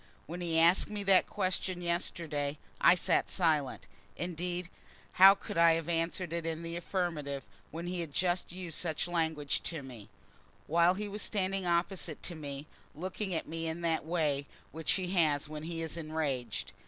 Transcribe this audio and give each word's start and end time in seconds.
When 0.25 0.41
he 0.41 0.57
asked 0.57 0.89
me 0.89 1.03
that 1.03 1.29
question 1.29 1.79
yesterday, 1.79 2.57
I 2.83 2.95
sat 2.95 3.29
silent. 3.29 3.85
Indeed, 4.17 4.67
how 5.11 5.35
could 5.35 5.59
I 5.59 5.73
have 5.73 5.87
answered 5.87 6.33
it 6.33 6.43
in 6.43 6.63
the 6.63 6.75
affirmative, 6.75 7.45
when 7.69 7.85
he 7.85 7.99
had 7.99 8.11
just 8.11 8.51
used 8.51 8.79
such 8.79 9.07
language 9.07 9.61
to 9.65 9.83
me, 9.83 10.09
while 10.65 10.95
he 10.95 11.07
was 11.07 11.21
standing 11.21 11.67
opposite 11.67 12.23
to 12.23 12.33
me, 12.33 12.65
looking 12.95 13.31
at 13.35 13.47
me 13.47 13.67
in 13.67 13.81
that 13.81 14.03
way 14.03 14.47
which 14.71 14.93
he 14.93 15.11
has 15.11 15.47
when 15.47 15.61
he 15.61 15.83
is 15.83 15.95
enraged? 15.97 16.71